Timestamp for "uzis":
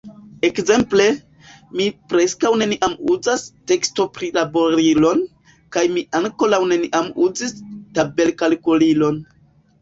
7.27-7.55